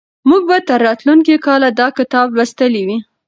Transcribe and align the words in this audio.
موږ 0.29 0.41
به 0.49 0.57
تر 0.67 0.79
راتلونکي 0.87 1.35
کاله 1.45 1.69
دا 1.79 1.87
کتاب 1.97 2.27
لوستلی 2.35 2.83
وي. 2.87 2.97